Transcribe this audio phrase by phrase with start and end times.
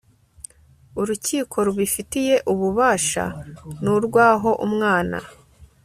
[1.01, 3.25] urukiko rubifitiye ububasha
[3.83, 5.17] ni urw aho umwana